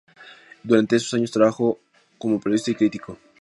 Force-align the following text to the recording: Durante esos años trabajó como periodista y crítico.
Durante 0.63 0.95
esos 0.95 1.13
años 1.13 1.29
trabajó 1.29 1.77
como 2.17 2.39
periodista 2.39 2.71
y 2.71 2.75
crítico. 2.75 3.19